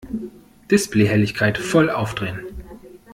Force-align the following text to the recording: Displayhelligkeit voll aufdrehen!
Displayhelligkeit 0.67 1.59
voll 1.59 1.91
aufdrehen! 1.91 2.39